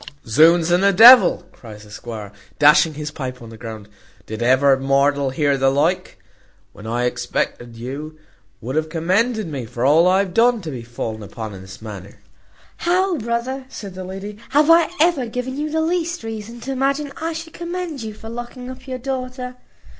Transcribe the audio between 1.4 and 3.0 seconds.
cries the squire, dashing